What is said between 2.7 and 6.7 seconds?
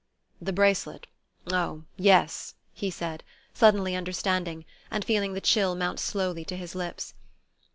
he said, suddenly understanding, and feeling the chill mount slowly to